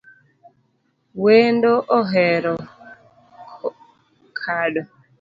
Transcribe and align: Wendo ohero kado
Wendo 1.23 1.73
ohero 1.99 2.55
kado 4.39 4.81